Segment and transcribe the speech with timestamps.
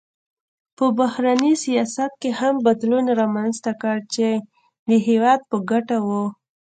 [0.77, 4.27] په بهرني سیاست کې هم بدلون رامنځته کړ چې
[4.89, 6.09] د هېواد په ګټه و.